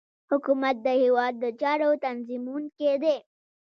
حکومت 0.31 0.75
د 0.85 0.87
هیواد 1.03 1.33
د 1.43 1.45
چارو 1.61 1.89
تنظیمونکی 2.03 2.91
دی 3.03 3.17